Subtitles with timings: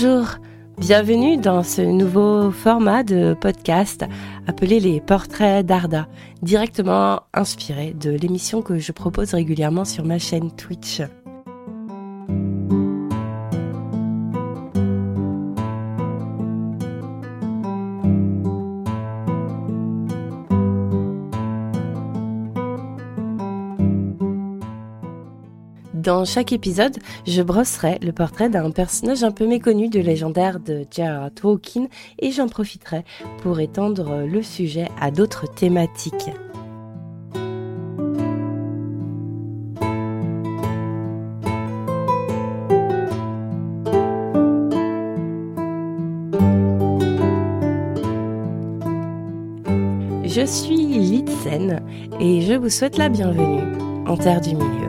[0.00, 0.36] Bonjour,
[0.78, 4.04] bienvenue dans ce nouveau format de podcast
[4.46, 6.06] appelé les portraits d'Arda,
[6.40, 11.02] directement inspiré de l'émission que je propose régulièrement sur ma chaîne Twitch.
[26.08, 30.86] Dans chaque épisode, je brosserai le portrait d'un personnage un peu méconnu de légendaire de
[30.90, 31.30] J.R.R.
[31.34, 33.04] Tolkien et j'en profiterai
[33.42, 36.14] pour étendre le sujet à d'autres thématiques.
[50.24, 51.82] Je suis Litsen
[52.18, 53.60] et je vous souhaite la bienvenue
[54.06, 54.87] en Terre du Milieu.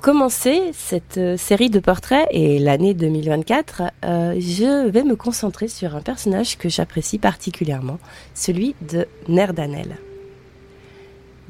[0.00, 5.68] Pour commencer cette euh, série de portraits et l'année 2024, euh, je vais me concentrer
[5.68, 7.98] sur un personnage que j'apprécie particulièrement,
[8.32, 9.98] celui de Nerdanel.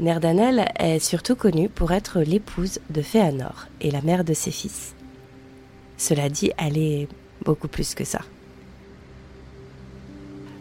[0.00, 4.96] Nerdanel est surtout connue pour être l'épouse de Féanor et la mère de ses fils.
[5.96, 7.06] Cela dit, elle est
[7.44, 8.22] beaucoup plus que ça.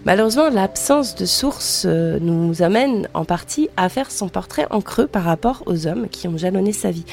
[0.05, 5.07] Malheureusement, l'absence de sources euh, nous amène en partie à faire son portrait en creux
[5.07, 7.05] par rapport aux hommes qui ont jalonné sa vie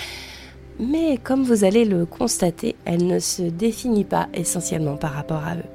[0.78, 5.56] mais comme vous allez le constater, elle ne se définit pas essentiellement par rapport à
[5.56, 5.70] eux.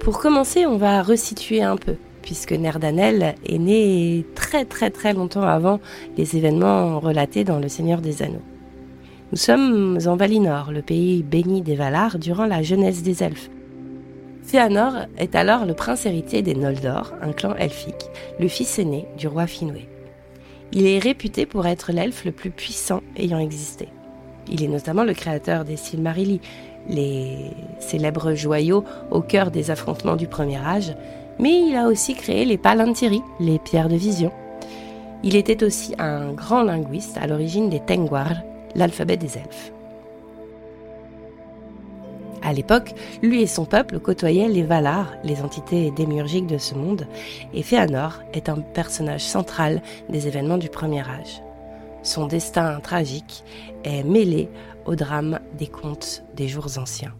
[0.00, 5.42] Pour commencer, on va resituer un peu, puisque Nerdanel est né très très très longtemps
[5.42, 5.80] avant
[6.18, 8.42] les événements relatés dans Le Seigneur des Anneaux.
[9.32, 13.48] Nous sommes en Valinor, le pays béni des Valar, durant la jeunesse des elfes,
[14.46, 19.26] Fëanor est alors le prince héritier des Noldor, un clan elfique, le fils aîné du
[19.26, 19.88] roi Finwë.
[20.72, 23.88] Il est réputé pour être l'elfe le plus puissant ayant existé.
[24.50, 26.40] Il est notamment le créateur des Silmarilli,
[26.88, 30.94] les célèbres joyaux au cœur des affrontements du Premier Âge,
[31.38, 34.30] mais il a aussi créé les Palantiri, les pierres de vision.
[35.22, 38.34] Il était aussi un grand linguiste à l'origine des Tengwar,
[38.74, 39.73] l'alphabet des elfes.
[42.44, 47.06] À l'époque, lui et son peuple côtoyaient les Valar, les entités démiurgiques de ce monde,
[47.54, 51.42] et Féanor est un personnage central des événements du Premier Âge.
[52.02, 53.44] Son destin tragique
[53.82, 54.50] est mêlé
[54.84, 57.14] au drame des contes des jours anciens.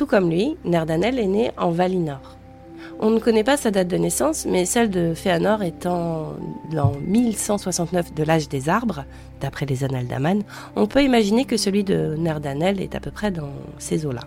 [0.00, 2.38] Tout comme lui, Nerdanel est né en Valinor.
[3.00, 6.36] On ne connaît pas sa date de naissance, mais celle de Féanor étant
[6.74, 9.04] en 1169 de l'âge des arbres,
[9.42, 10.42] d'après les annales d'Aman,
[10.74, 14.22] on peut imaginer que celui de Nerdanel est à peu près dans ces eaux-là.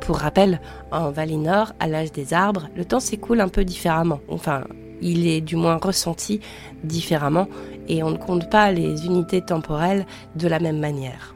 [0.00, 4.20] Pour rappel, en Valinor, à l'âge des arbres, le temps s'écoule un peu différemment.
[4.30, 4.64] Enfin,
[5.02, 6.40] il est du moins ressenti
[6.82, 7.46] différemment
[7.88, 11.35] et on ne compte pas les unités temporelles de la même manière.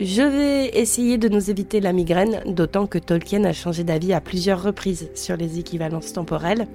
[0.00, 4.20] Je vais essayer de nous éviter la migraine, d'autant que Tolkien a changé d'avis à
[4.20, 6.66] plusieurs reprises sur les équivalences temporelles.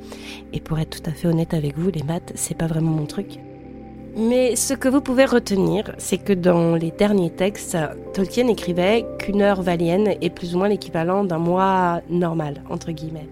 [0.54, 3.06] Et pour être tout à fait honnête avec vous, les maths, c'est pas vraiment mon
[3.06, 3.40] truc.
[4.16, 7.78] Mais ce que vous pouvez retenir, c'est que dans les derniers textes,
[8.14, 13.30] Tolkien écrivait qu'une heure valienne est plus ou moins l'équivalent d'un mois normal, entre guillemets.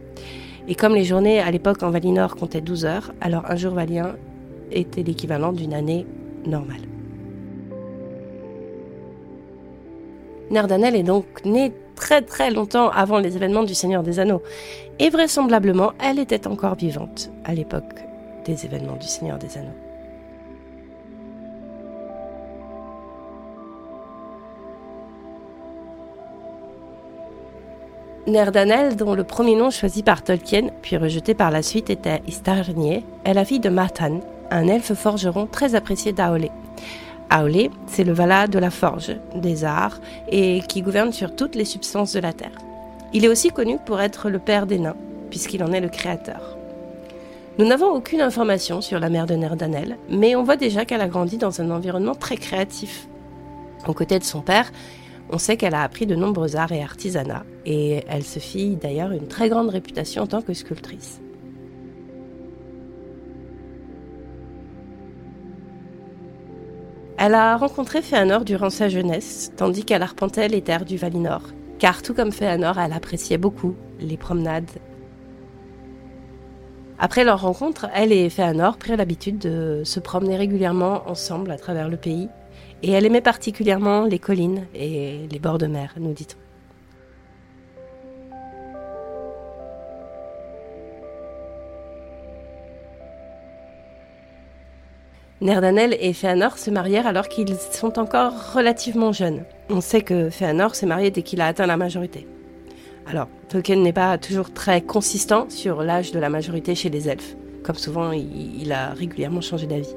[0.67, 4.15] Et comme les journées à l'époque en Valinor comptaient 12 heures, alors un jour valien
[4.71, 6.05] était l'équivalent d'une année
[6.45, 6.81] normale.
[10.51, 14.41] Nerdanel est donc née très très longtemps avant les événements du Seigneur des Anneaux.
[14.99, 17.95] Et vraisemblablement, elle était encore vivante à l'époque
[18.45, 19.69] des événements du Seigneur des Anneaux.
[28.27, 33.05] Nerdanel, dont le premier nom choisi par Tolkien, puis rejeté par la suite, était Istarnier,
[33.23, 34.19] est la fille de Matan,
[34.49, 36.49] un elfe forgeron très apprécié d'Aolé.
[37.29, 39.99] Aolé, c'est le Vala de la forge, des arts,
[40.29, 42.57] et qui gouverne sur toutes les substances de la terre.
[43.13, 44.95] Il est aussi connu pour être le père des nains,
[45.29, 46.57] puisqu'il en est le créateur.
[47.57, 51.07] Nous n'avons aucune information sur la mère de Nerdanel, mais on voit déjà qu'elle a
[51.07, 53.07] grandi dans un environnement très créatif.
[53.87, 54.71] Aux côtés de son père,
[55.29, 59.11] on sait qu'elle a appris de nombreux arts et artisanats, et elle se fit d'ailleurs
[59.11, 61.21] une très grande réputation en tant que sculptrice.
[67.25, 71.41] Elle a rencontré Féanor durant sa jeunesse, tandis qu'elle arpentait les terres du Valinor,
[71.79, 74.69] car tout comme Féanor, elle appréciait beaucoup les promenades.
[76.99, 81.89] Après leur rencontre, elle et Féanor prirent l'habitude de se promener régulièrement ensemble à travers
[81.89, 82.29] le pays,
[82.83, 86.44] et elle aimait particulièrement les collines et les bords de mer, nous dit-on.
[95.45, 99.43] Nerdanel et Féanor se marièrent alors qu'ils sont encore relativement jeunes.
[99.69, 102.27] On sait que Féanor s'est marié dès qu'il a atteint la majorité.
[103.07, 107.35] Alors, Tolkien n'est pas toujours très consistant sur l'âge de la majorité chez les elfes.
[107.63, 109.95] Comme souvent, il a régulièrement changé d'avis.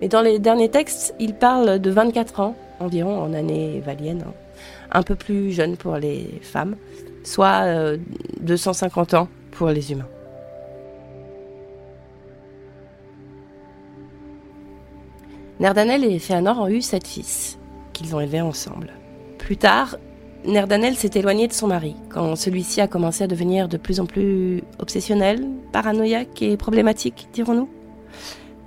[0.00, 4.32] Mais dans les derniers textes, il parle de 24 ans environ en année valienne, hein.
[4.90, 6.74] un peu plus jeune pour les femmes,
[7.22, 7.96] soit
[8.40, 10.08] 250 euh, ans pour les humains.
[15.62, 17.56] Nerdanel et Féanor ont eu sept fils,
[17.92, 18.94] qu'ils ont élevés ensemble.
[19.38, 19.96] Plus tard,
[20.44, 24.06] Nerdanel s'est éloigné de son mari, quand celui-ci a commencé à devenir de plus en
[24.06, 27.68] plus obsessionnel, paranoïaque et problématique, dirons-nous.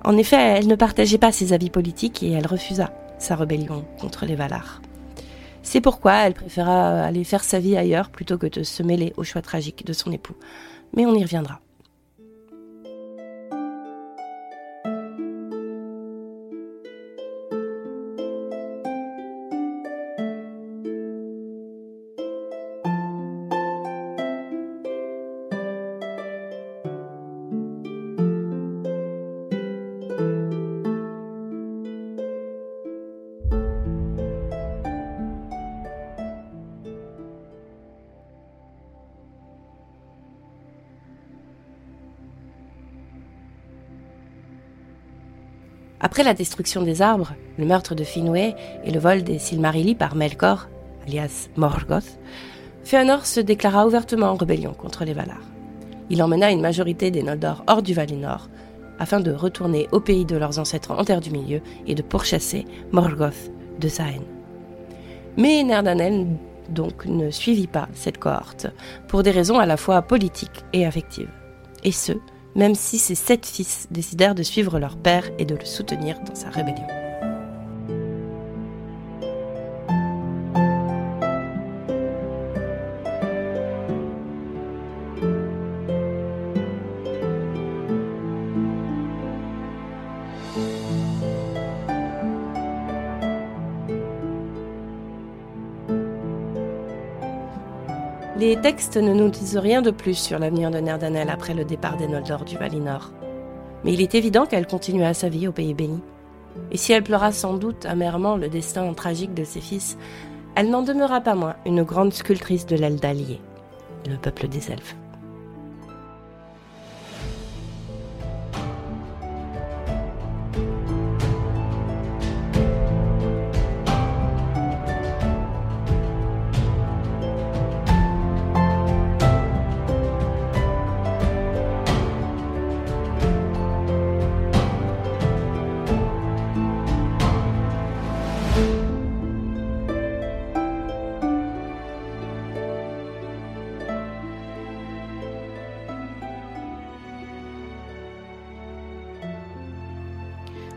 [0.06, 4.26] En effet, elle ne partageait pas ses avis politiques et elle refusa sa rébellion contre
[4.26, 4.82] les Valar.
[5.64, 9.26] C'est pourquoi elle préféra aller faire sa vie ailleurs plutôt que de se mêler au
[9.26, 10.38] choix tragique de son époux.
[10.96, 11.60] Mais on y reviendra.
[46.00, 50.16] Après la destruction des arbres, le meurtre de Finwë et le vol des Silmarilli par
[50.16, 50.68] Melkor,
[51.06, 52.20] alias Morgoth,
[52.84, 55.42] Fëanor se déclara ouvertement en rébellion contre les Valar.
[56.10, 58.50] Il emmena une majorité des Noldor hors du Valinor
[59.00, 62.66] afin de retourner au pays de leurs ancêtres en Terre du Milieu et de pourchasser
[62.92, 64.26] Morgoth de sa haine.
[65.38, 66.28] Mais Nerdanel
[66.70, 68.68] donc ne suivit pas cette cohorte
[69.08, 71.32] pour des raisons à la fois politiques et affectives.
[71.84, 72.14] Et ce,
[72.56, 76.36] même si ses sept fils décidèrent de suivre leur père et de le soutenir dans
[76.36, 76.95] sa rébellion.
[98.66, 102.08] Textes ne nous disent rien de plus sur l'avenir de Nerdanel après le départ des
[102.08, 103.12] Noldor du Valinor.
[103.84, 106.00] Mais il est évident qu'elle continua sa vie au pays béni.
[106.72, 110.00] Et si elle pleura sans doute amèrement le destin tragique de ses fils,
[110.56, 113.40] elle n'en demeura pas moins une grande sculptrice de l'Eldalier,
[114.10, 114.96] le peuple des elfes.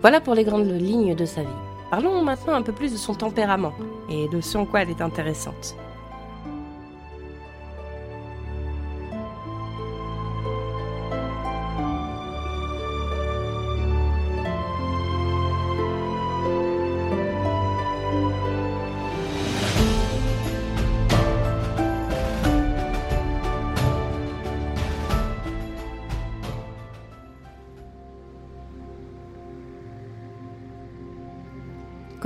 [0.00, 1.48] Voilà pour les grandes lignes de sa vie.
[1.90, 3.72] Parlons maintenant un peu plus de son tempérament
[4.08, 5.76] et de ce en quoi elle est intéressante.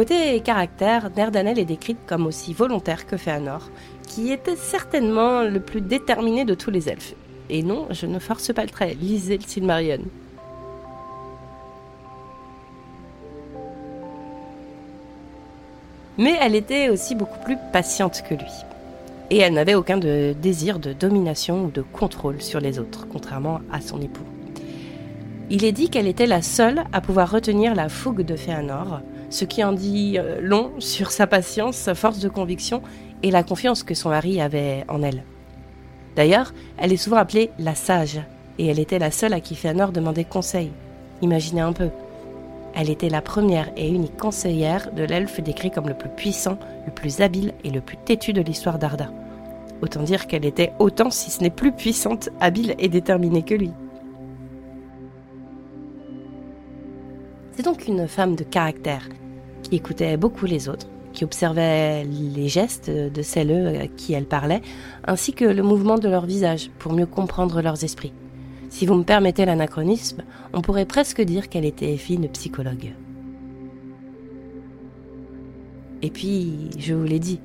[0.03, 3.71] Côté caractère, Nerdanel est décrite comme aussi volontaire que Fëanor,
[4.09, 7.15] qui était certainement le plus déterminé de tous les elfes.
[7.49, 10.01] Et non, je ne force pas le trait, lisez le Silmarillion.
[16.19, 18.51] Mais elle était aussi beaucoup plus patiente que lui.
[19.31, 23.81] Et elle n'avait aucun désir de domination ou de contrôle sur les autres, contrairement à
[23.81, 24.27] son époux.
[25.49, 29.01] Il est dit qu'elle était la seule à pouvoir retenir la fougue de Fëanor,
[29.33, 32.83] ce qui en dit euh, long sur sa patience, sa force de conviction
[33.23, 35.25] et la confiance que son mari avait en elle.
[36.17, 38.21] D'ailleurs, elle est souvent appelée la sage,
[38.59, 40.71] et elle était la seule à qui Fëanor demandait conseil.
[41.23, 41.89] Imaginez un peu.
[42.75, 46.93] Elle était la première et unique conseillère de l'elfe décrit comme le plus puissant, le
[46.93, 49.11] plus habile et le plus têtu de l'histoire d'Arda.
[49.81, 53.71] Autant dire qu'elle était autant, si ce n'est plus puissante, habile et déterminée que lui.
[57.53, 59.09] C'est donc une femme de caractère,
[59.77, 64.63] écoutait beaucoup les autres, qui observait les gestes de celles à qui elle parlait,
[65.05, 68.13] ainsi que le mouvement de leur visage pour mieux comprendre leurs esprits.
[68.71, 70.23] Si vous me permettez l'anachronisme,
[70.55, 72.95] on pourrait presque dire qu'elle était fine psychologue.
[76.01, 77.39] Et puis, je vous l'ai dit,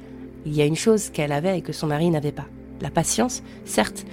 [0.46, 2.48] il y a une chose qu'elle avait et que son mari n'avait pas.
[2.82, 4.06] La patience, certes,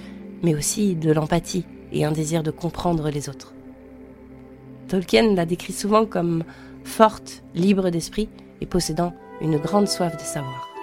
[0.43, 3.53] mais aussi de l'empathie et un désir de comprendre les autres.
[4.87, 6.43] Tolkien la décrit souvent comme
[6.85, 8.29] forte, libre d'esprit
[8.61, 10.74] et possédant une grande soif de savoir.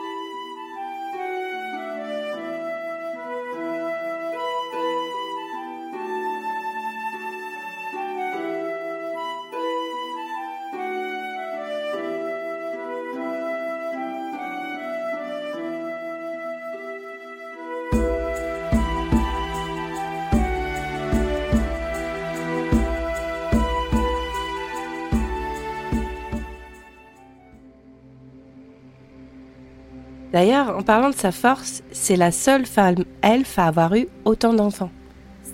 [30.76, 34.90] En parlant de sa force, c'est la seule femme elfe à avoir eu autant d'enfants.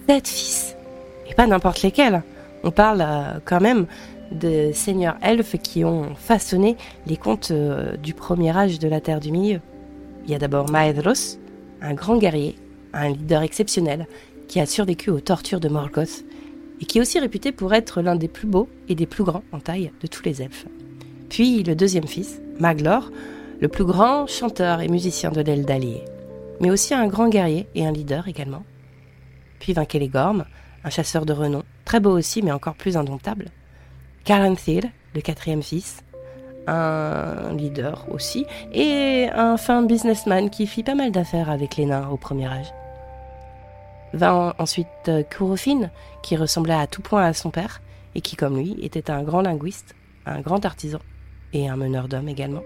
[0.08, 0.76] Sept fils.
[1.28, 2.22] Et pas n'importe lesquels.
[2.64, 3.86] On parle euh, quand même
[4.32, 9.20] de seigneurs elfes qui ont façonné les contes euh, du premier âge de la Terre
[9.20, 9.60] du Milieu.
[10.24, 11.38] Il y a d'abord Maedhros,
[11.80, 12.56] un grand guerrier,
[12.92, 14.06] un leader exceptionnel,
[14.48, 16.24] qui a survécu aux tortures de Morgoth,
[16.80, 19.42] et qui est aussi réputé pour être l'un des plus beaux et des plus grands
[19.52, 20.66] en taille de tous les elfes.
[21.28, 23.10] Puis le deuxième fils, Maglor,
[23.60, 26.04] le plus grand chanteur et musicien de l'aile d'Allier,
[26.60, 28.62] mais aussi un grand guerrier et un leader également.
[29.58, 30.44] Puis Vinkelégorm,
[30.84, 33.46] un chasseur de renom, très beau aussi mais encore plus indomptable.
[34.24, 36.04] Caranthil, le quatrième fils,
[36.68, 42.08] un leader aussi, et un fin businessman qui fit pas mal d'affaires avec les nains
[42.10, 42.72] au premier âge.
[44.12, 45.90] Vint ensuite Kurofin,
[46.22, 47.80] qui ressemblait à tout point à son père,
[48.14, 49.94] et qui, comme lui, était un grand linguiste,
[50.26, 51.00] un grand artisan,
[51.52, 52.62] et un meneur d'hommes également.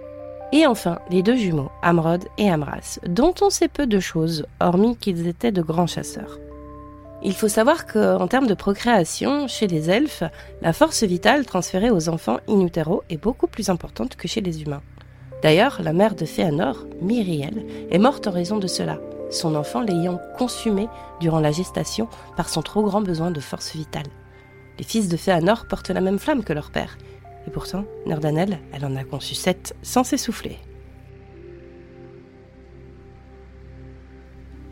[0.54, 4.96] Et enfin, les deux jumeaux, Amrod et Amras, dont on sait peu de choses, hormis
[4.96, 6.38] qu'ils étaient de grands chasseurs.
[7.24, 10.24] Il faut savoir qu'en termes de procréation, chez les elfes,
[10.60, 12.66] la force vitale transférée aux enfants in
[13.08, 14.82] est beaucoup plus importante que chez les humains.
[15.42, 18.98] D'ailleurs, la mère de Féanor, Myriel, est morte en raison de cela,
[19.30, 20.86] son enfant l'ayant consumé
[21.20, 24.06] durant la gestation par son trop grand besoin de force vitale.
[24.78, 26.98] Les fils de Féanor portent la même flamme que leur père,
[27.46, 30.58] et pourtant, Nerdanel, elle en a conçu sept sans s'essouffler.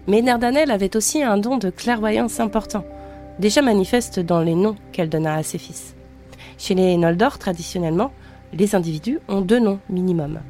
[0.07, 2.85] Mais Nerdanel avait aussi un don de clairvoyance important,
[3.39, 5.95] déjà manifeste dans les noms qu'elle donna à ses fils.
[6.59, 8.13] Chez les Noldor, traditionnellement,
[8.53, 10.41] les individus ont deux noms minimum,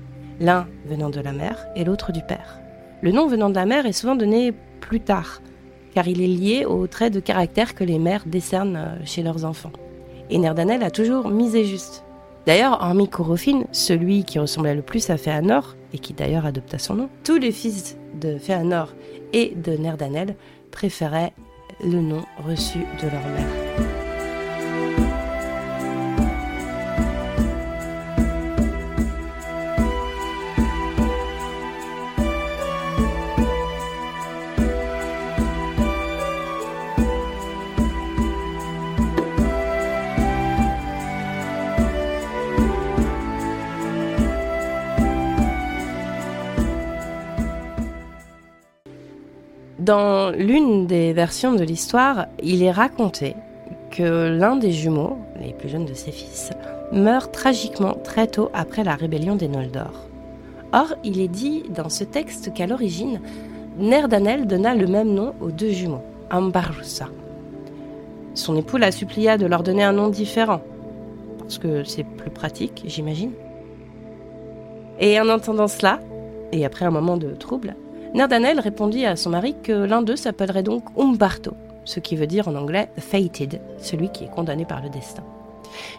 [0.40, 2.58] l'un venant de la mère et l'autre du père.
[3.02, 5.42] Le nom venant de la mère est souvent donné plus tard,
[5.94, 9.72] car il est lié aux traits de caractère que les mères décernent chez leurs enfants.
[10.30, 12.04] Et Nerdanel a toujours misé juste.
[12.46, 16.94] D'ailleurs, hormis Corofin, celui qui ressemblait le plus à Féanor, et qui d'ailleurs adopta son
[16.94, 18.94] nom, tous les fils de Féanor
[19.32, 20.36] et de Nerdanel
[20.70, 21.32] préféraient
[21.84, 23.99] le nom reçu de leur mère.
[49.90, 53.34] Dans l'une des versions de l'histoire, il est raconté
[53.90, 56.50] que l'un des jumeaux, les plus jeunes de ses fils,
[56.92, 60.06] meurt tragiquement très tôt après la rébellion des Noldor.
[60.72, 63.20] Or, il est dit dans ce texte qu'à l'origine,
[63.80, 67.08] Nerdanel donna le même nom aux deux jumeaux, Ambarusa.
[68.34, 70.60] Son époux la supplia de leur donner un nom différent,
[71.40, 73.32] parce que c'est plus pratique, j'imagine.
[75.00, 75.98] Et en entendant cela,
[76.52, 77.74] et après un moment de trouble,
[78.14, 81.52] Nerdanel répondit à son mari que l'un d'eux s'appellerait donc Umbarto,
[81.84, 85.22] ce qui veut dire en anglais fated, celui qui est condamné par le destin.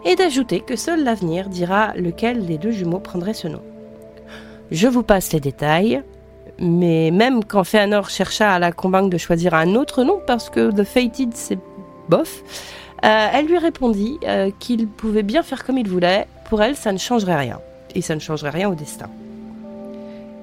[0.06, 3.62] Et d'ajouter que seul l'avenir dira lequel des deux jumeaux prendrait ce nom.
[4.72, 6.02] Je vous passe les détails,
[6.60, 10.70] mais même quand Fëanor chercha à la convaincre de choisir un autre nom, parce que
[10.72, 11.60] The Fated c'est
[12.10, 12.44] bof,
[13.04, 16.92] euh, elle lui répondit euh, qu'il pouvait bien faire comme il voulait, pour elle ça
[16.92, 17.60] ne changerait rien,
[17.96, 19.10] et ça ne changerait rien au destin.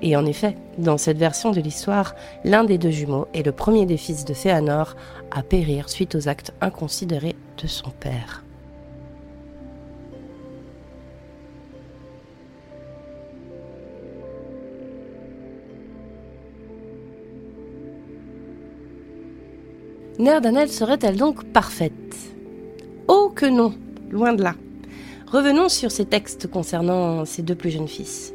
[0.00, 2.14] Et en effet, dans cette version de l'histoire,
[2.44, 4.94] l'un des deux jumeaux est le premier des fils de Fëanor
[5.30, 8.44] à périr suite aux actes inconsidérés de son père.
[20.20, 21.92] Nerdanel serait-elle donc parfaite?
[23.06, 23.72] Oh que non,
[24.10, 24.54] loin de là.
[25.30, 28.34] Revenons sur ces textes concernant ses deux plus jeunes fils.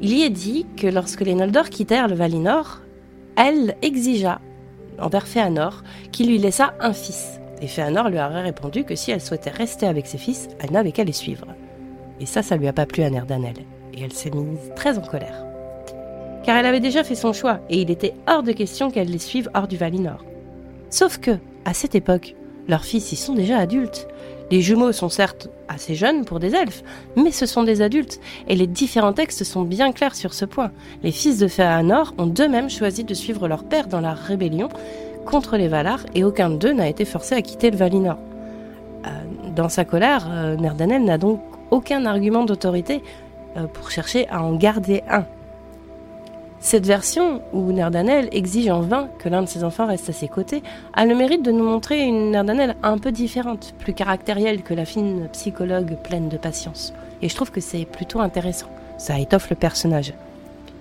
[0.00, 2.80] Il y est dit que lorsque les Noldor quittèrent le Valinor,
[3.36, 4.40] elle exigea
[5.00, 7.40] envers Fëanor qu'il lui laissât un fils.
[7.60, 10.92] Et Fëanor lui aurait répondu que si elle souhaitait rester avec ses fils, elle n'avait
[10.92, 11.46] qu'à les suivre.
[12.20, 13.56] Et ça, ça lui a pas plu à Nerdanel.
[13.92, 15.44] Et elle s'est mise très en colère.
[16.44, 19.18] Car elle avait déjà fait son choix, et il était hors de question qu'elle les
[19.18, 20.24] suive hors du Valinor.
[20.90, 22.36] Sauf que, à cette époque,
[22.68, 24.06] leurs fils y sont déjà adultes.
[24.50, 26.82] Les jumeaux sont certes assez jeunes pour des elfes,
[27.16, 30.70] mais ce sont des adultes, et les différents textes sont bien clairs sur ce point.
[31.02, 34.68] Les fils de Fëanor ont d'eux-mêmes choisi de suivre leur père dans la rébellion
[35.26, 38.16] contre les Valar, et aucun d'eux n'a été forcé à quitter le Valinor.
[39.06, 39.08] Euh,
[39.54, 43.02] dans sa colère, euh, Nerdanel n'a donc aucun argument d'autorité
[43.56, 45.24] euh, pour chercher à en garder un.
[46.60, 50.28] Cette version, où Nerdanel exige en vain que l'un de ses enfants reste à ses
[50.28, 54.74] côtés, a le mérite de nous montrer une Nerdanel un peu différente, plus caractérielle que
[54.74, 56.92] la fine psychologue pleine de patience.
[57.22, 58.68] Et je trouve que c'est plutôt intéressant.
[58.98, 60.14] Ça étoffe le personnage.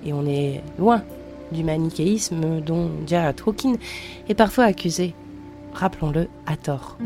[0.03, 1.03] Et on est loin
[1.51, 3.33] du manichéisme dont J.R.R.
[3.35, 3.73] Tolkien
[4.27, 5.13] est parfois accusé,
[5.73, 6.97] rappelons-le, à tort.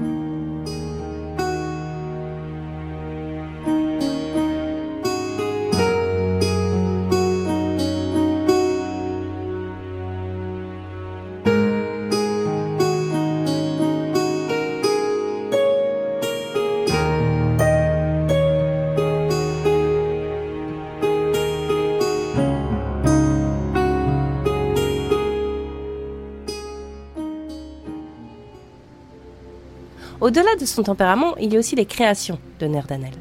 [30.32, 33.12] Au-delà de son tempérament, il y a aussi les créations de Nerdanel.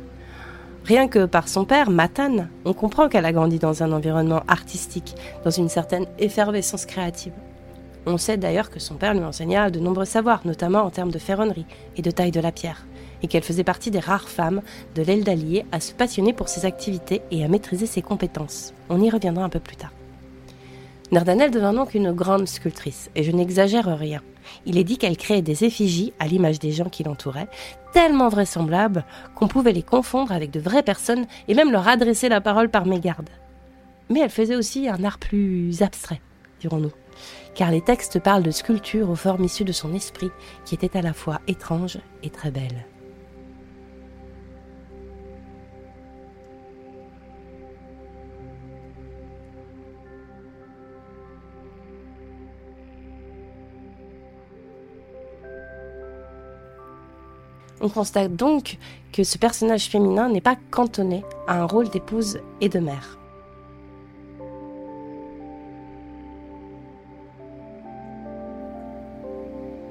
[0.85, 5.17] Rien que par son père, Matan, on comprend qu'elle a grandi dans un environnement artistique,
[5.43, 7.33] dans une certaine effervescence créative.
[8.07, 11.19] On sait d'ailleurs que son père lui enseigna de nombreux savoirs, notamment en termes de
[11.19, 12.87] ferronnerie et de taille de la pierre,
[13.25, 14.63] et qu'elle faisait partie des rares femmes
[14.95, 18.73] de l'aile d'Allier à se passionner pour ses activités et à maîtriser ses compétences.
[18.89, 19.91] On y reviendra un peu plus tard.
[21.11, 24.23] Nerdanel devint donc une grande sculptrice, et je n'exagère rien.
[24.67, 27.49] Il est dit qu'elle créait des effigies à l'image des gens qui l'entouraient,
[27.93, 32.41] tellement vraisemblables qu'on pouvait les confondre avec de vraies personnes et même leur adresser la
[32.41, 33.31] parole par mégarde.
[34.09, 36.21] Mais elle faisait aussi un art plus abstrait,
[36.61, 36.93] dirons-nous,
[37.55, 40.31] car les textes parlent de sculptures aux formes issues de son esprit
[40.65, 42.87] qui étaient à la fois étranges et très belles.
[57.81, 58.77] On constate donc
[59.13, 63.19] que ce personnage féminin n'est pas cantonné à un rôle d'épouse et de mère.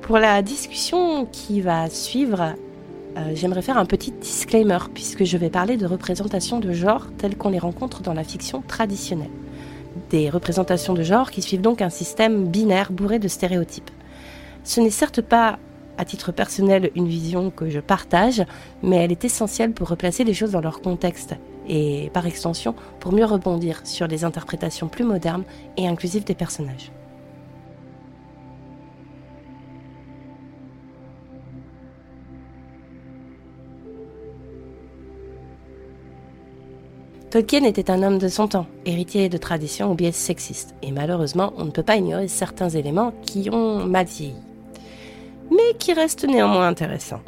[0.02, 2.56] Pour la discussion qui va suivre,
[3.17, 7.38] euh, j'aimerais faire un petit disclaimer puisque je vais parler de représentations de genre telles
[7.38, 9.30] qu'on les rencontre dans la fiction traditionnelle.
[10.10, 13.91] Des représentations de genre qui suivent donc un système binaire bourré de stéréotypes.
[14.63, 15.60] Ce n'est certes pas
[15.99, 18.41] à titre personnel une vision que je partage,
[18.81, 21.35] mais elle est essentielle pour replacer les choses dans leur contexte
[21.67, 25.43] et par extension pour mieux rebondir sur les interprétations plus modernes
[25.75, 26.91] et inclusives des personnages.
[37.29, 41.53] Tolkien était un homme de son temps, héritier de traditions ou biais sexistes, et malheureusement,
[41.57, 44.33] on ne peut pas ignorer certains éléments qui ont mal vieilli,
[45.51, 47.21] mais qui restent néanmoins intéressants.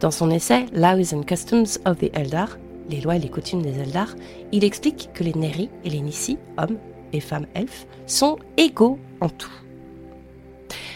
[0.00, 3.78] Dans son essai Laws and Customs of the Eldar, les lois et les coutumes des
[3.78, 4.14] Eldar,
[4.52, 6.78] il explique que les Neri et les Nissi, hommes
[7.12, 9.50] et femmes elfes, sont égaux en tout.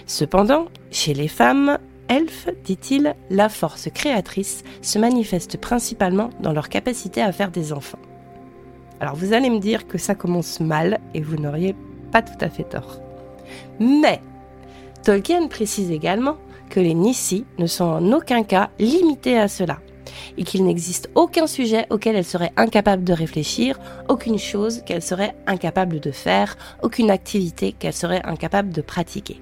[0.07, 1.79] Cependant, chez les femmes
[2.09, 7.99] elfes, dit-il, la force créatrice se manifeste principalement dans leur capacité à faire des enfants.
[9.01, 11.75] Alors vous allez me dire que ça commence mal et vous n'auriez
[12.13, 13.01] pas tout à fait tort.
[13.79, 14.21] Mais
[15.07, 16.37] Tolkien précise également
[16.69, 19.79] que les Nissi ne sont en aucun cas limités à cela
[20.37, 25.37] et qu'il n'existe aucun sujet auquel elles seraient incapables de réfléchir, aucune chose qu'elles seraient
[25.47, 29.41] incapables de faire, aucune activité qu'elles seraient incapables de pratiquer.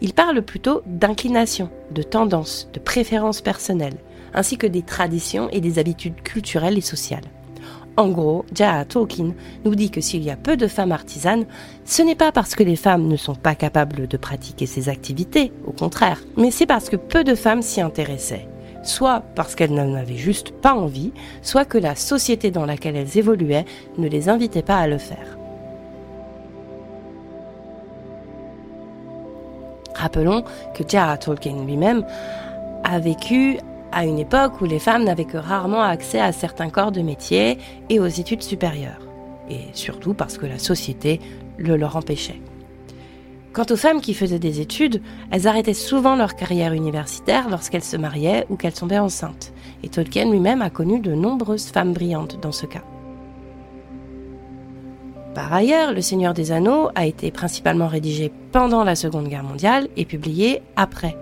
[0.00, 3.98] Il parle plutôt d'inclination, de tendance, de préférences personnelles,
[4.32, 7.24] ainsi que des traditions et des habitudes culturelles et sociales.
[7.96, 8.86] En gros, J.R.
[8.86, 11.44] Tolkien nous dit que s'il y a peu de femmes artisanes,
[11.84, 15.52] ce n'est pas parce que les femmes ne sont pas capables de pratiquer ces activités,
[15.64, 18.48] au contraire, mais c'est parce que peu de femmes s'y intéressaient.
[18.82, 23.16] Soit parce qu'elles n'en avaient juste pas envie, soit que la société dans laquelle elles
[23.16, 23.64] évoluaient
[23.96, 25.38] ne les invitait pas à le faire.
[29.94, 30.42] Rappelons
[30.74, 31.18] que J.R.
[31.20, 32.04] Tolkien lui-même
[32.82, 33.58] a vécu
[33.94, 37.58] à une époque où les femmes n'avaient que rarement accès à certains corps de métier
[37.88, 39.06] et aux études supérieures,
[39.48, 41.20] et surtout parce que la société
[41.56, 42.40] le leur empêchait.
[43.52, 47.96] Quant aux femmes qui faisaient des études, elles arrêtaient souvent leur carrière universitaire lorsqu'elles se
[47.96, 49.52] mariaient ou qu'elles tombaient enceintes,
[49.84, 52.82] et Tolkien lui-même a connu de nombreuses femmes brillantes dans ce cas.
[55.34, 59.88] Par ailleurs, Le Seigneur des Anneaux a été principalement rédigé pendant la Seconde Guerre mondiale
[59.96, 61.16] et publié après.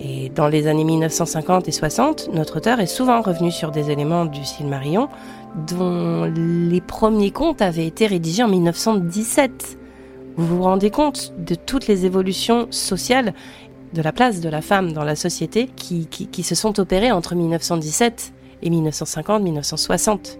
[0.00, 4.24] Et dans les années 1950 et 60, notre auteur est souvent revenu sur des éléments
[4.24, 5.08] du Silmarillion
[5.68, 9.78] dont les premiers contes avaient été rédigés en 1917.
[10.36, 13.34] Vous vous rendez compte de toutes les évolutions sociales
[13.92, 17.36] de la place de la femme dans la société qui, qui se sont opérées entre
[17.36, 20.38] 1917 et 1950-1960.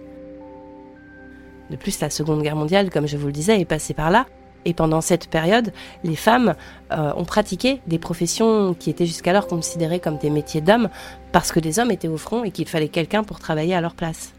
[1.69, 4.25] De plus, la Seconde Guerre mondiale, comme je vous le disais, est passée par là.
[4.65, 5.71] Et pendant cette période,
[6.03, 6.55] les femmes
[6.91, 10.89] euh, ont pratiqué des professions qui étaient jusqu'alors considérées comme des métiers d'hommes
[11.31, 13.93] parce que les hommes étaient au front et qu'il fallait quelqu'un pour travailler à leur
[13.93, 14.33] place.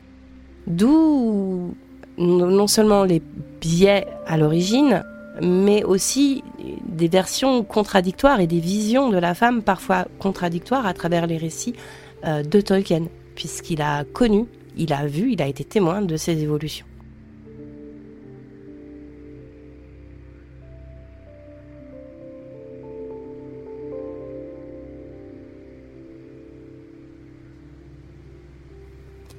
[0.67, 1.75] D'où
[2.19, 3.23] non seulement les
[3.61, 5.05] biais à l'origine,
[5.43, 6.43] mais aussi
[6.87, 11.75] des versions contradictoires et des visions de la femme parfois contradictoires à travers les récits
[12.25, 16.43] euh, de Tolkien, puisqu'il a connu, il a vu, il a été témoin de ces
[16.43, 16.87] évolutions.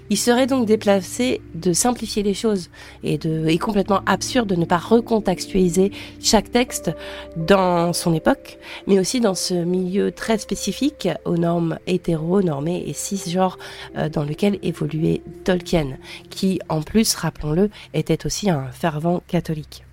[0.10, 2.70] Il serait donc déplacé de simplifier les choses
[3.04, 5.92] et, de, et complètement absurde de ne pas recontextualiser
[6.22, 6.92] chaque texte
[7.36, 13.58] dans son époque, mais aussi dans ce milieu très spécifique aux normes hétéro-normées et cisgenres
[13.98, 15.98] euh, dans lequel évoluait Tolkien,
[16.30, 19.87] qui en plus, rappelons-le, était aussi un fervent catholique.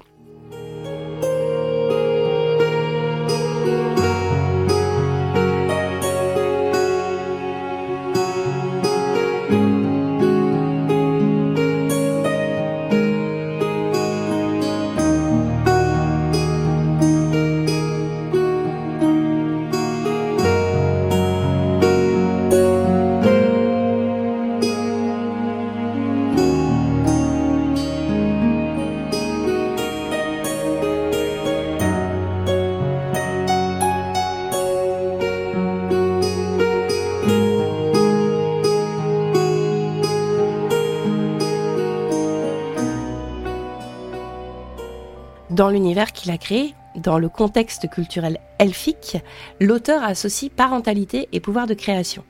[45.55, 49.19] Dans l'univers qu'il a créé, dans le contexte culturel elfique,
[49.61, 52.25] l'auteur associe parentalité et pouvoir de création.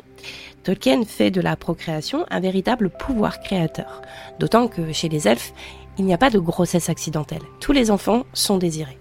[0.63, 4.03] Tolkien fait de la procréation un véritable pouvoir créateur,
[4.39, 5.55] d'autant que chez les elfes,
[5.97, 7.41] il n'y a pas de grossesse accidentelle.
[7.61, 8.99] Tous les enfants sont désirés.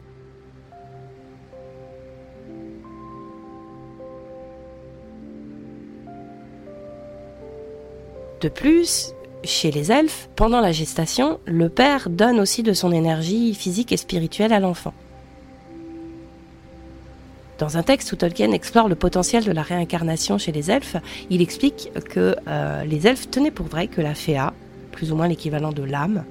[8.39, 13.53] De plus, chez les elfes, pendant la gestation, le père donne aussi de son énergie
[13.53, 14.93] physique et spirituelle à l'enfant.
[17.59, 20.97] Dans un texte où Tolkien explore le potentiel de la réincarnation chez les elfes,
[21.29, 24.53] il explique que euh, les elfes tenaient pour vrai que la féa,
[24.91, 26.25] plus ou moins l'équivalent de l'âme,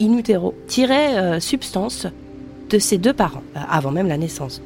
[0.00, 2.06] in utero, tirait euh, substance
[2.68, 4.60] de ses deux parents, euh, avant même la naissance.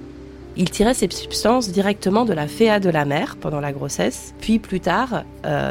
[0.56, 4.58] Il tirait ces substances directement de la féa de la mère pendant la grossesse, puis
[4.58, 5.22] plus tard,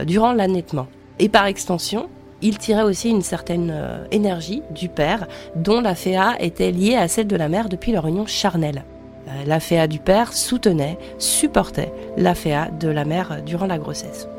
[0.05, 0.87] durant l'annaitement.
[1.19, 2.09] Et par extension,
[2.41, 7.09] il tirait aussi une certaine euh, énergie du père, dont la féa était liée à
[7.09, 8.83] celle de la mère depuis leur union charnelle.
[9.27, 14.29] Euh, la féa du père soutenait, supportait la féa de la mère durant la grossesse.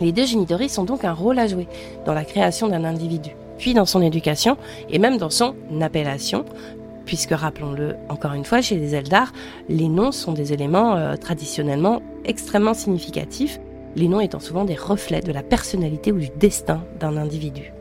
[0.00, 1.66] Les deux génitories ont donc un rôle à jouer
[2.06, 4.56] dans la création d'un individu, puis dans son éducation
[4.88, 6.44] et même dans son appellation,
[7.04, 9.32] puisque rappelons-le encore une fois, chez les Eldar,
[9.68, 13.58] les noms sont des éléments euh, traditionnellement extrêmement significatifs
[13.96, 17.72] les noms étant souvent des reflets de la personnalité ou du destin d'un individu.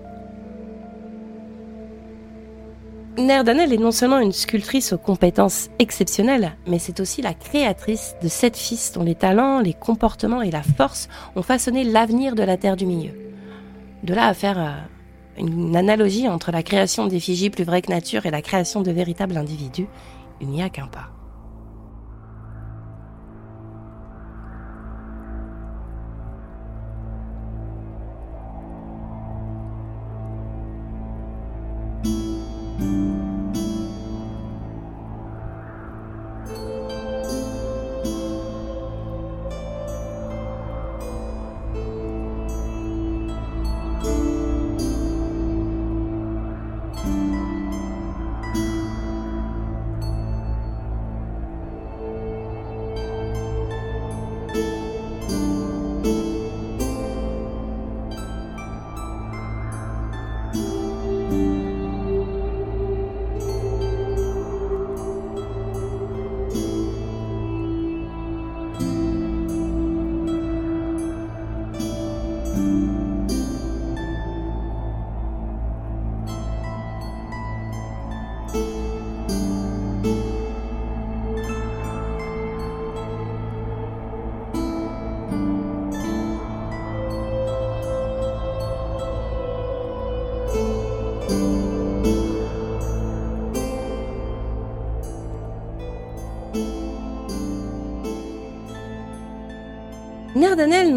[3.17, 8.27] Nerdanel est non seulement une sculptrice aux compétences exceptionnelles, mais c'est aussi la créatrice de
[8.29, 12.57] sept fils dont les talents, les comportements et la force ont façonné l'avenir de la
[12.57, 13.12] Terre du Milieu.
[14.03, 14.71] De là à faire euh,
[15.38, 19.38] une analogie entre la création d'effigies plus vraies que nature et la création de véritables
[19.38, 19.88] individus,
[20.41, 21.10] il n'y a qu'un pas.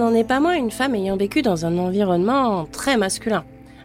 [0.05, 3.45] N'en est pas moins une femme ayant vécu dans un environnement très masculin.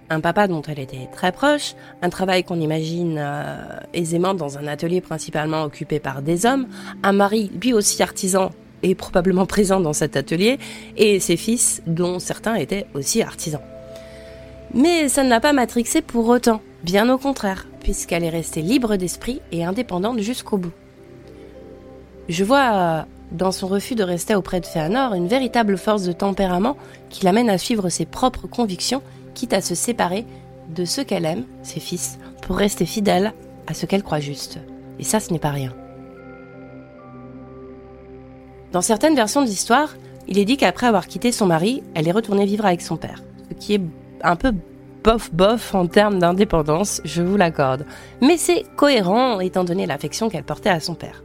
[0.10, 4.68] Un papa dont elle était très proche, un travail qu'on imagine euh, aisément dans un
[4.68, 6.68] atelier principalement occupé par des hommes,
[7.04, 8.52] un mari lui aussi artisan
[8.84, 10.58] et probablement présent dans cet atelier,
[10.98, 13.62] et ses fils dont certains étaient aussi artisans.
[14.74, 18.96] Mais ça ne l'a pas matrixée pour autant, bien au contraire, puisqu'elle est restée libre
[18.96, 20.72] d'esprit et indépendante jusqu'au bout.
[22.30, 26.78] Je vois dans son refus de rester auprès de Féanor une véritable force de tempérament
[27.10, 29.02] qui l'amène à suivre ses propres convictions,
[29.34, 30.26] quitte à se séparer
[30.70, 33.34] de ceux qu'elle aime, ses fils, pour rester fidèle
[33.68, 34.60] à ce qu'elle croit juste.
[35.00, 35.74] Et ça, ce n'est pas rien.
[38.72, 39.96] Dans certaines versions de l'histoire,
[40.28, 43.24] il est dit qu'après avoir quitté son mari, elle est retournée vivre avec son père,
[43.50, 43.82] ce qui est
[44.22, 44.54] un peu
[45.04, 47.86] bof-bof en termes d'indépendance, je vous l'accorde.
[48.22, 51.24] Mais c'est cohérent étant donné l'affection qu'elle portait à son père.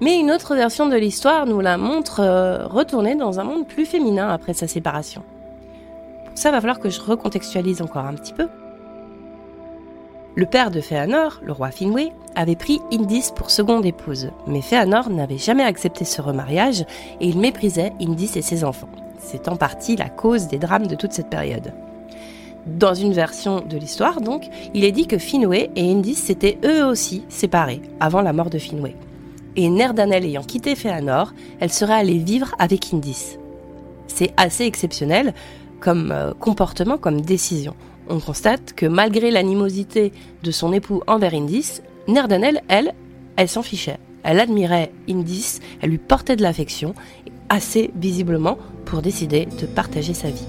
[0.00, 3.86] Mais une autre version de l'histoire nous la montre euh, retourner dans un monde plus
[3.86, 5.22] féminin après sa séparation.
[6.34, 8.48] Ça, va falloir que je recontextualise encore un petit peu.
[10.34, 15.08] Le père de Féanor, le roi Finwë, avait pris Indis pour seconde épouse, mais Féanor
[15.08, 16.82] n'avait jamais accepté ce remariage
[17.22, 18.90] et il méprisait Indis et ses enfants.
[19.18, 21.72] C'est en partie la cause des drames de toute cette période.
[22.66, 26.84] Dans une version de l'histoire, donc, il est dit que Finwë et Indis s'étaient eux
[26.84, 28.94] aussi séparés avant la mort de Finwë
[29.56, 33.38] et Nerdanel ayant quitté Féanor, elle serait allée vivre avec Indis.
[34.06, 35.34] C'est assez exceptionnel
[35.80, 37.74] comme euh, comportement, comme décision.
[38.08, 42.94] On constate que malgré l'animosité de son époux envers Indis, Nerdanel, elle,
[43.36, 43.98] elle s'en fichait.
[44.22, 46.94] Elle admirait Indis, elle lui portait de l'affection,
[47.48, 50.46] assez visiblement pour décider de partager sa vie.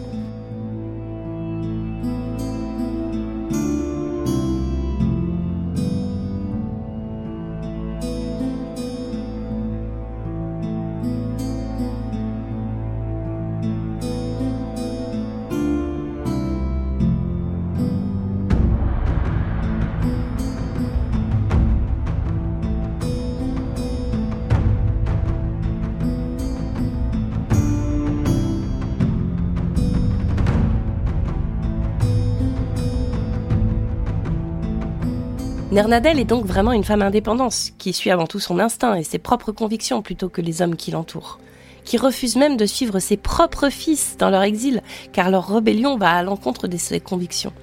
[35.77, 39.19] Nernadel est donc vraiment une femme indépendante, qui suit avant tout son instinct et ses
[39.19, 41.37] propres convictions plutôt que les hommes qui l'entourent,
[41.83, 44.81] qui refuse même de suivre ses propres fils dans leur exil,
[45.13, 47.53] car leur rébellion va à l'encontre de ses convictions.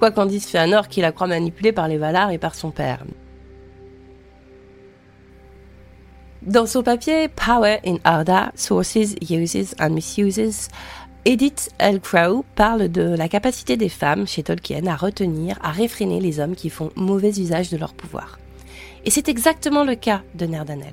[0.00, 3.04] Quoi qu'en dise Féanor qui la croit manipulée par les Valar et par son père.
[6.42, 10.68] Dans son papier Power in Arda, Sources, Uses and Misuses,
[11.28, 11.98] Edith L.
[11.98, 16.54] Crow parle de la capacité des femmes chez Tolkien à retenir, à réfréner les hommes
[16.54, 18.38] qui font mauvais usage de leur pouvoir.
[19.04, 20.92] Et c'est exactement le cas de Nerdanel.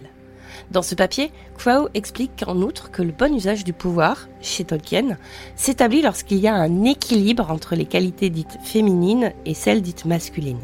[0.72, 5.20] Dans ce papier, Crow explique en outre que le bon usage du pouvoir, chez Tolkien,
[5.56, 10.62] s'établit lorsqu'il y a un équilibre entre les qualités dites féminines et celles dites masculines.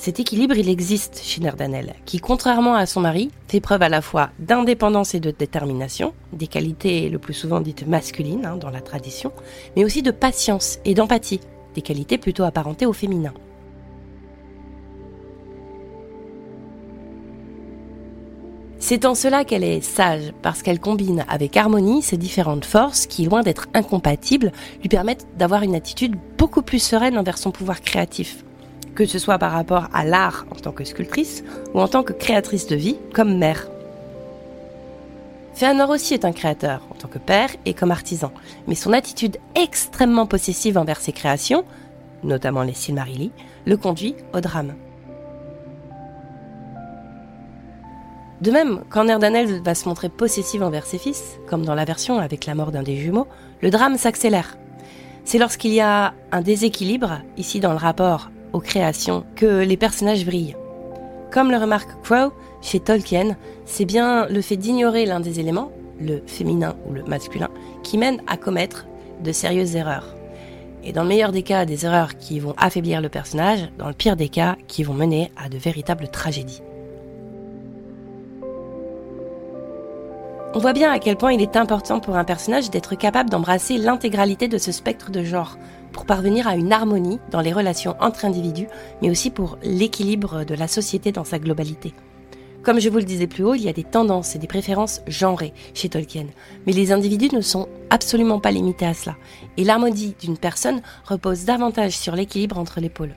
[0.00, 4.00] Cet équilibre, il existe chez Nerdanel, qui, contrairement à son mari, fait preuve à la
[4.00, 8.80] fois d'indépendance et de détermination, des qualités le plus souvent dites masculines hein, dans la
[8.80, 9.32] tradition,
[9.74, 11.40] mais aussi de patience et d'empathie,
[11.74, 13.34] des qualités plutôt apparentées au féminin.
[18.78, 23.24] C'est en cela qu'elle est sage, parce qu'elle combine avec harmonie ces différentes forces qui,
[23.24, 28.44] loin d'être incompatibles, lui permettent d'avoir une attitude beaucoup plus sereine envers son pouvoir créatif,
[28.98, 32.12] que ce soit par rapport à l'art en tant que sculptrice ou en tant que
[32.12, 33.68] créatrice de vie comme mère.
[35.54, 38.32] Féanor aussi est un créateur en tant que père et comme artisan,
[38.66, 41.64] mais son attitude extrêmement possessive envers ses créations,
[42.24, 43.30] notamment les Silmarilli,
[43.66, 44.74] le conduit au drame.
[48.40, 52.18] De même, quand Nerdanel va se montrer possessive envers ses fils, comme dans la version
[52.18, 53.28] avec la mort d'un des jumeaux,
[53.62, 54.58] le drame s'accélère.
[55.24, 60.24] C'est lorsqu'il y a un déséquilibre, ici dans le rapport aux créations que les personnages
[60.24, 60.56] brillent.
[61.30, 62.32] Comme le remarque Crow,
[62.62, 67.48] chez Tolkien, c'est bien le fait d'ignorer l'un des éléments, le féminin ou le masculin,
[67.82, 68.86] qui mène à commettre
[69.22, 70.14] de sérieuses erreurs.
[70.84, 73.94] Et dans le meilleur des cas, des erreurs qui vont affaiblir le personnage, dans le
[73.94, 76.62] pire des cas, qui vont mener à de véritables tragédies.
[80.58, 83.78] On voit bien à quel point il est important pour un personnage d'être capable d'embrasser
[83.78, 85.56] l'intégralité de ce spectre de genre,
[85.92, 88.66] pour parvenir à une harmonie dans les relations entre individus,
[89.00, 91.94] mais aussi pour l'équilibre de la société dans sa globalité.
[92.64, 95.00] Comme je vous le disais plus haut, il y a des tendances et des préférences
[95.06, 96.26] genrées chez Tolkien,
[96.66, 99.14] mais les individus ne sont absolument pas limités à cela,
[99.58, 103.14] et l'harmonie d'une personne repose davantage sur l'équilibre entre les pôles.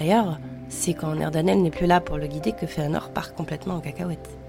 [0.00, 3.80] D'ailleurs, c'est quand Nerdanel n'est plus là pour le guider que Fëanor part complètement en
[3.80, 4.41] cacahuète.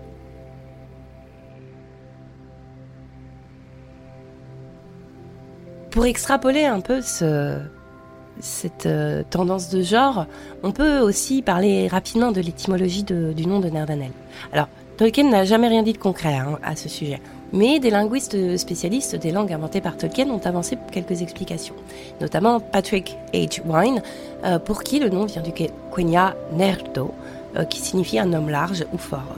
[5.93, 10.25] Pour extrapoler un peu cette euh, tendance de genre,
[10.63, 14.09] on peut aussi parler rapidement de l'étymologie du nom de Nerdanel.
[14.51, 18.57] Alors, Tolkien n'a jamais rien dit de concret hein, à ce sujet, mais des linguistes
[18.57, 21.75] spécialistes des langues inventées par Tolkien ont avancé quelques explications,
[22.21, 23.61] notamment Patrick H.
[23.63, 24.01] Wine,
[24.45, 25.51] euh, pour qui le nom vient du
[25.91, 27.13] Quenya Nerdo,
[27.55, 29.35] euh, qui signifie un homme large ou fort.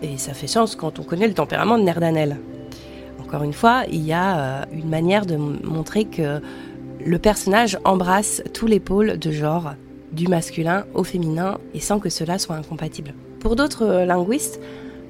[0.00, 2.38] Et ça fait sens quand on connaît le tempérament de Nerdanel.
[3.36, 6.40] Encore une fois, il y a euh, une manière de montrer que
[7.04, 9.74] le personnage embrasse tous les pôles de genre,
[10.10, 13.12] du masculin au féminin, et sans que cela soit incompatible.
[13.40, 14.58] Pour d'autres euh, linguistes,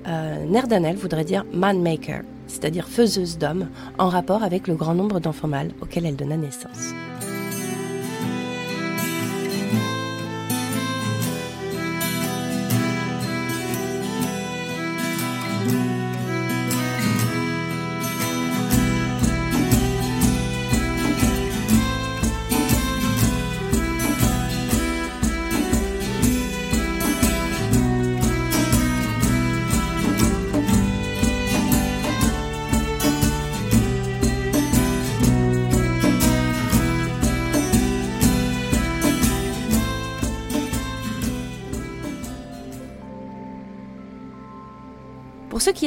[0.08, 5.20] euh, Nerdanel voudrait dire man maker, c'est-à-dire faiseuse d'hommes, en rapport avec le grand nombre
[5.20, 6.94] d'enfants mâles auxquels elle donna naissance.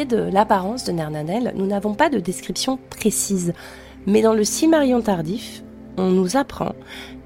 [0.06, 3.54] De l'apparence de Nernanel, nous n'avons pas de description précise,
[4.06, 5.64] mais dans le Cimarion tardif,
[5.97, 6.74] on nous apprend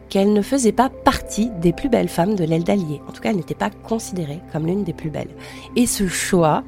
[0.10, 3.02] qu'elle ne faisait pas partie des plus belles femmes de l'aile d'Allier.
[3.08, 5.36] En tout cas, elle n'était pas considérée comme l'une des plus belles.
[5.76, 6.64] Et ce choix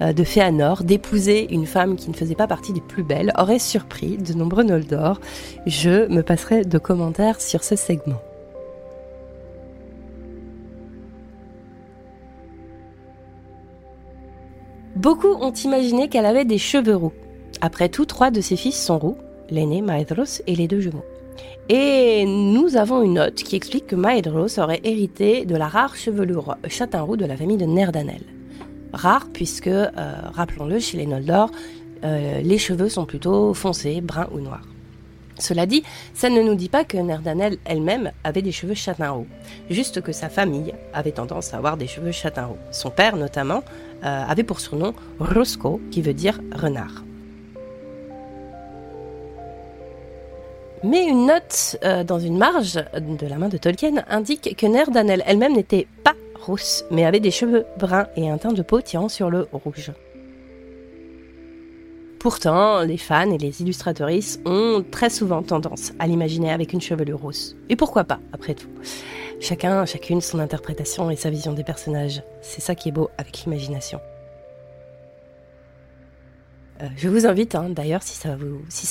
[0.00, 3.58] euh, de Féanor d'épouser une femme qui ne faisait pas partie des plus belles aurait
[3.58, 5.20] surpris de nombreux Noldor.
[5.66, 8.20] Je me passerai de commentaires sur ce segment.
[15.04, 17.12] Beaucoup ont imaginé qu'elle avait des cheveux roux.
[17.60, 19.18] Après tout, trois de ses fils sont roux,
[19.50, 21.04] l'aîné Maedros et les deux jumeaux.
[21.68, 26.56] Et nous avons une note qui explique que Maedros aurait hérité de la rare chevelure
[26.68, 28.22] châtain roux de la famille de Nerdanel.
[28.94, 29.90] Rare puisque, euh,
[30.32, 31.50] rappelons-le, chez les Noldor,
[32.02, 34.66] euh, les cheveux sont plutôt foncés, bruns ou noirs.
[35.38, 35.82] Cela dit,
[36.14, 39.26] ça ne nous dit pas que Nerdanel elle-même avait des cheveux châtain roux,
[39.68, 42.58] juste que sa famille avait tendance à avoir des cheveux châtain roux.
[42.70, 47.04] Son père notamment euh, avait pour surnom Roscoe, qui veut dire renard.
[50.84, 55.22] Mais une note euh, dans une marge de la main de Tolkien indique que Nerdanel
[55.24, 59.08] elle-même n'était pas rousse, mais avait des cheveux bruns et un teint de peau tirant
[59.08, 59.92] sur le rouge.
[62.24, 67.20] Pourtant, les fans et les illustratrices ont très souvent tendance à l'imaginer avec une chevelure
[67.20, 67.54] rousse.
[67.68, 68.70] Et pourquoi pas, après tout
[69.40, 72.22] Chacun, chacune son interprétation et sa vision des personnages.
[72.40, 74.00] C'est ça qui est beau avec l'imagination.
[76.80, 78.36] Euh, je vous invite hein, d'ailleurs, si, ça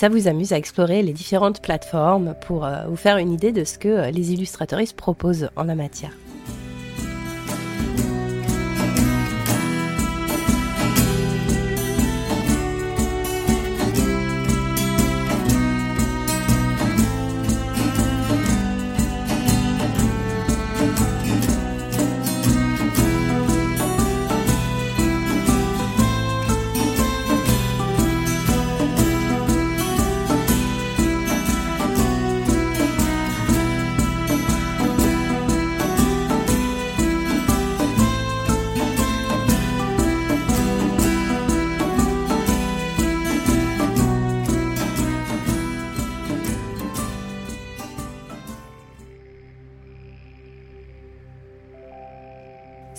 [0.10, 3.80] vous, amuse, à explorer les différentes plateformes pour euh, vous faire une idée de ce
[3.80, 6.12] que euh, les illustratrices proposent en la matière.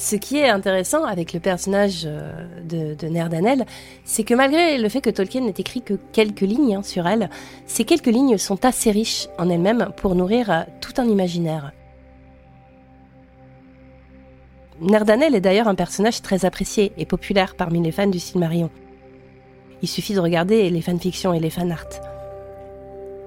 [0.04, 2.30] Ce qui est intéressant avec le personnage euh,
[2.62, 3.64] de, Nerdanel,
[4.04, 7.30] c'est que malgré le fait que Tolkien n'ait écrit que quelques lignes hein, sur elle,
[7.64, 11.72] ces quelques lignes sont assez riches en elles-mêmes pour nourrir euh, tout un imaginaire.
[14.82, 18.68] Nerdanel est d'ailleurs un personnage très apprécié et populaire parmi les fans du Silmarillion.
[19.80, 21.88] Il suffit de regarder les fanfictions et les fanarts.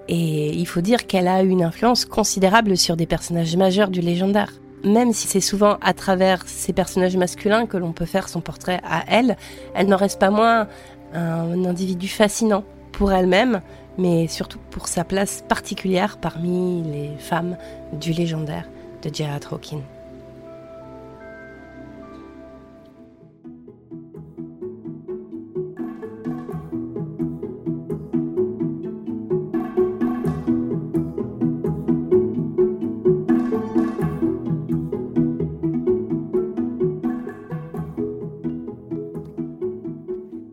[0.09, 4.53] Et il faut dire qu'elle a une influence considérable sur des personnages majeurs du légendaire
[4.84, 8.80] même si c'est souvent à travers ces personnages masculins que l'on peut faire son portrait
[8.84, 9.38] à elle,
[9.73, 10.67] elle n'en reste pas moins
[11.13, 13.61] un individu fascinant pour elle-même,
[13.97, 17.57] mais surtout pour sa place particulière parmi les femmes
[17.93, 18.67] du légendaire
[19.03, 19.39] de J.R.
[19.39, 19.82] Tolkien.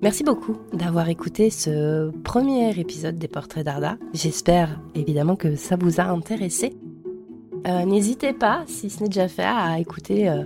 [0.05, 3.97] Merci beaucoup d'avoir écouté ce premier épisode des Portraits d'Arda.
[4.13, 6.77] J'espère évidemment que ça vous a intéressé.
[7.67, 10.45] Euh, n'hésitez pas, si ce n'est déjà fait, à écouter euh,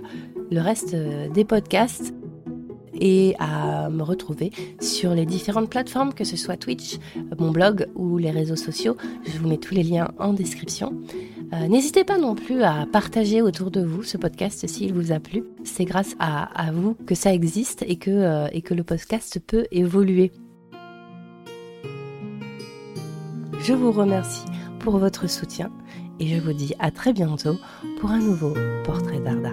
[0.49, 2.13] le reste euh, des podcasts
[2.93, 6.97] et à me retrouver sur les différentes plateformes, que ce soit Twitch,
[7.37, 8.95] mon blog ou les réseaux sociaux.
[9.25, 10.93] Je vous mets tous les liens en description.
[11.53, 15.19] Euh, n'hésitez pas non plus à partager autour de vous ce podcast s'il vous a
[15.19, 15.43] plu.
[15.63, 20.31] C'est grâce à, vous que ça existe euh, et que le podcast peut évoluer.
[23.61, 24.45] Je vous remercie
[24.79, 25.71] pour votre soutien
[26.19, 27.57] et je vous dis à très bientôt
[27.99, 29.51] pour un nouveau portrait d'Arda.